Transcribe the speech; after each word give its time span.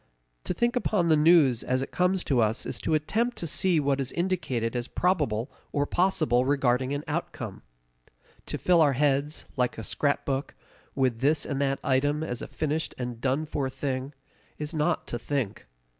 To 0.45 0.53
think 0.55 0.75
upon 0.75 1.09
the 1.09 1.15
news 1.15 1.63
as 1.63 1.83
it 1.83 1.91
comes 1.91 2.23
to 2.23 2.41
us 2.41 2.65
is 2.65 2.79
to 2.79 2.95
attempt 2.95 3.37
to 3.37 3.45
see 3.45 3.79
what 3.79 4.01
is 4.01 4.11
indicated 4.11 4.75
as 4.75 4.87
probable 4.87 5.51
or 5.71 5.85
possible 5.85 6.43
regarding 6.43 6.91
an 6.91 7.03
outcome. 7.07 7.61
To 8.47 8.57
fill 8.57 8.81
our 8.81 8.93
heads, 8.93 9.45
like 9.57 9.77
a 9.77 9.83
scrapbook, 9.83 10.55
with 10.95 11.19
this 11.19 11.45
and 11.45 11.61
that 11.61 11.77
item 11.83 12.23
as 12.23 12.41
a 12.41 12.47
finished 12.47 12.95
and 12.97 13.21
done 13.21 13.45
for 13.45 13.69
thing, 13.69 14.15
is 14.57 14.73
not 14.73 15.05
to 15.05 15.19
think. 15.19 15.67